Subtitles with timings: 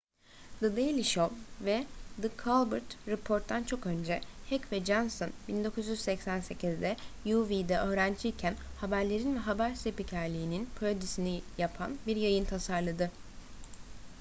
[0.61, 1.25] the daily show
[1.65, 1.73] ve
[2.21, 10.69] the colbert report'tan çok önce heck ve johnson 1988'de uw'de öğrenciyken haberlerin ve haber spikerliğinin
[10.79, 13.11] parodisini yapan bir yayın tasarladı